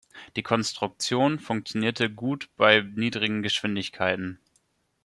Die 0.35 0.41
Konstruktion 0.41 1.37
funktionierte 1.37 2.09
gut 2.09 2.49
bei 2.57 2.81
niedrigen 2.81 3.43
Geschwindigkeiten. 3.43 4.39